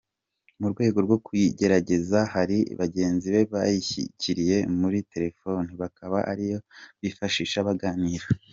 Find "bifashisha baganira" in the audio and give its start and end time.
7.01-8.25